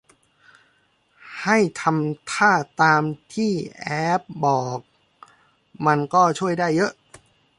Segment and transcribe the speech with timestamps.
[1.43, 2.51] ให้ทำท่า
[2.81, 3.03] ตาม
[3.33, 3.87] ที่แอ
[4.19, 4.79] ปบอก
[5.85, 6.91] มันก็ช่วยได้เยอะ